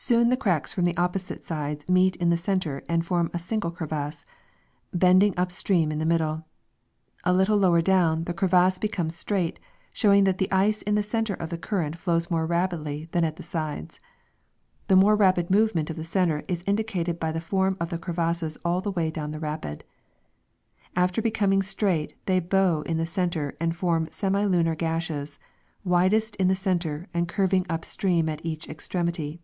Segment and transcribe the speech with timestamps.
[0.00, 3.72] Soon the cracks from the opposite sides meet in the center and form a single
[3.72, 4.24] crevasse,
[4.94, 6.44] bending upstream in the middle.
[7.24, 9.58] A little lower down, the crevasse becomes straight,
[9.92, 13.34] showing that the ice in the center of the current flows more rapidly than at
[13.34, 13.98] the sides.
[14.86, 18.56] The more rapid movement of the center is indicated by the form of the crevasses
[18.64, 19.82] all the way down the rapid.
[20.94, 25.40] After becoming straight they bow, in the center and form semi lunar gashes,
[25.82, 29.40] widest in the center and curving up stream at each ex tremity.